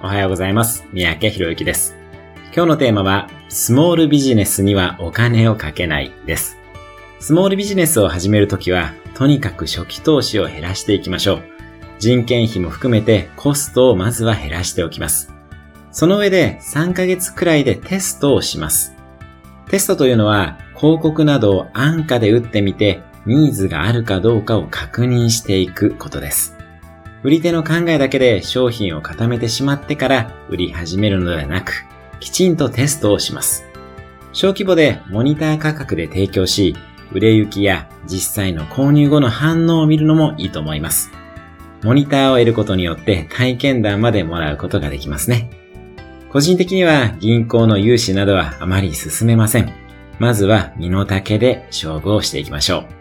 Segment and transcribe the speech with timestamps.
[0.00, 0.86] おはようございます。
[0.92, 1.96] 三宅博之です。
[2.54, 6.56] 今日のテーマは、スモールビジネスにはお金をかけないです。
[7.18, 11.42] スモールビジネスを始めるときは、とにかく初期投資を減らしていきましょう。
[11.98, 15.34] 人件費も含めてコストをまずは減らしておきます。
[15.90, 18.94] その上で3ヶ月くらいでテストをします。
[19.68, 26.57] テストというのは広告などを安価で打ってみてニーズがあるかどうかを確認していくことです。
[27.22, 31.84] 売り手の考えだけで商品を固めてしまってから売り始めるのではなく、
[32.20, 33.64] きちんとテストをします。
[34.32, 36.76] 小規模でモニター価格で提供し、
[37.12, 41.10] 売れ行きや実際の購入後の反応を見るのもいいと思います。
[41.82, 45.50] モニターを得ることによって体験談までもらうことができますね。
[46.30, 49.72] 個人的には銀行の融資などはあまり進めません。
[50.18, 52.97] まずは身の丈で勝負をしていきましょう。